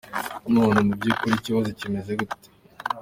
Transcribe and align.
None 0.53 0.79
mu 0.87 0.93
vy'ukuri 1.01 1.33
ikibazo 1.37 1.69
kimeze 1.79 2.11
gute?. 2.19 2.47